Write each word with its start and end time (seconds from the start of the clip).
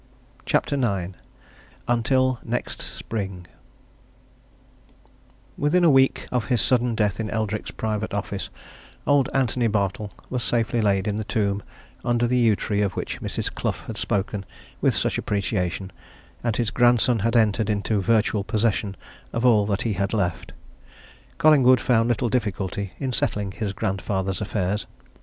CHAPTER 0.47 0.77
IX 0.77 1.13
UNTIL 1.87 2.39
NEXT 2.43 2.81
SPRING 2.81 3.45
Within 5.59 5.83
a 5.83 5.91
week 5.91 6.27
of 6.31 6.45
his 6.45 6.59
sudden 6.59 6.95
death 6.95 7.19
in 7.19 7.29
Eldrick's 7.29 7.69
private 7.69 8.11
office, 8.11 8.49
old 9.05 9.29
Antony 9.31 9.67
Bartle 9.67 10.09
was 10.31 10.41
safely 10.43 10.81
laid 10.81 11.07
in 11.07 11.17
the 11.17 11.23
tomb 11.23 11.61
under 12.03 12.25
the 12.25 12.39
yew 12.39 12.55
tree 12.55 12.81
of 12.81 12.93
which 12.93 13.21
Mrs. 13.21 13.53
Clough 13.53 13.85
had 13.85 13.95
spoken 13.95 14.43
with 14.81 14.95
such 14.95 15.19
appreciation, 15.19 15.91
and 16.43 16.55
his 16.55 16.71
grandson 16.71 17.19
had 17.19 17.35
entered 17.35 17.69
into 17.69 18.01
virtual 18.01 18.43
possession 18.43 18.97
of 19.31 19.45
all 19.45 19.67
that 19.67 19.83
he 19.83 19.93
had 19.93 20.13
left. 20.15 20.51
Collingwood 21.37 21.79
found 21.79 22.09
little 22.09 22.27
difficulty 22.29 22.91
in 22.97 23.13
settling 23.13 23.51
his 23.51 23.71
grandfather's 23.71 24.41
affairs. 24.41 24.87